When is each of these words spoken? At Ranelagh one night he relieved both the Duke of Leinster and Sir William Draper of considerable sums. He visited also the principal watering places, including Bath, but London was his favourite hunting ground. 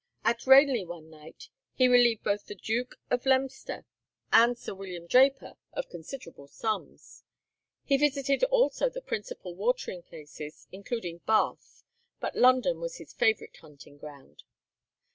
At 0.23 0.47
Ranelagh 0.47 0.87
one 0.87 1.11
night 1.11 1.49
he 1.75 1.87
relieved 1.87 2.23
both 2.23 2.47
the 2.47 2.55
Duke 2.55 2.95
of 3.11 3.23
Leinster 3.27 3.85
and 4.33 4.57
Sir 4.57 4.73
William 4.73 5.05
Draper 5.05 5.57
of 5.73 5.89
considerable 5.91 6.47
sums. 6.47 7.23
He 7.83 7.97
visited 7.97 8.43
also 8.45 8.89
the 8.89 8.99
principal 8.99 9.53
watering 9.53 10.01
places, 10.01 10.65
including 10.71 11.19
Bath, 11.27 11.83
but 12.19 12.35
London 12.35 12.79
was 12.79 12.97
his 12.97 13.13
favourite 13.13 13.57
hunting 13.57 13.99
ground. 13.99 14.41